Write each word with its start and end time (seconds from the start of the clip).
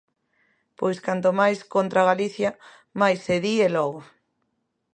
Pois 0.79 0.97
canto 1.05 1.29
máis 1.41 1.59
contra 1.73 2.07
Galicia, 2.09 2.49
máis 3.01 3.19
se 3.25 3.35
di 3.43 3.53
e 3.67 3.69
logo. 3.75 4.01